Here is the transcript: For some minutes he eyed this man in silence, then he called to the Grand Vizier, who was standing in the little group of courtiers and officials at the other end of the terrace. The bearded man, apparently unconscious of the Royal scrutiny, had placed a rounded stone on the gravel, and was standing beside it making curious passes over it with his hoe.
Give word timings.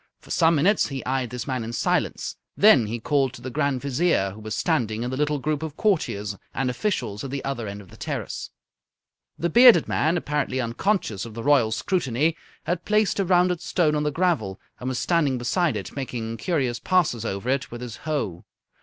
For 0.17 0.31
some 0.31 0.55
minutes 0.55 0.87
he 0.87 1.05
eyed 1.05 1.29
this 1.29 1.45
man 1.45 1.63
in 1.63 1.73
silence, 1.73 2.35
then 2.57 2.87
he 2.87 2.99
called 2.99 3.33
to 3.33 3.41
the 3.43 3.51
Grand 3.51 3.81
Vizier, 3.83 4.31
who 4.31 4.39
was 4.39 4.55
standing 4.55 5.03
in 5.03 5.11
the 5.11 5.15
little 5.15 5.37
group 5.37 5.61
of 5.61 5.77
courtiers 5.77 6.35
and 6.55 6.71
officials 6.71 7.23
at 7.23 7.29
the 7.29 7.45
other 7.45 7.67
end 7.67 7.81
of 7.81 7.91
the 7.91 7.97
terrace. 7.97 8.49
The 9.37 9.51
bearded 9.51 9.87
man, 9.87 10.17
apparently 10.17 10.59
unconscious 10.59 11.23
of 11.23 11.35
the 11.35 11.43
Royal 11.43 11.71
scrutiny, 11.71 12.35
had 12.63 12.83
placed 12.83 13.19
a 13.19 13.25
rounded 13.25 13.61
stone 13.61 13.93
on 13.93 14.01
the 14.01 14.09
gravel, 14.09 14.59
and 14.79 14.89
was 14.89 14.97
standing 14.97 15.37
beside 15.37 15.77
it 15.77 15.95
making 15.95 16.37
curious 16.37 16.79
passes 16.79 17.23
over 17.23 17.47
it 17.49 17.69
with 17.69 17.81
his 17.81 17.97
hoe. 17.97 18.43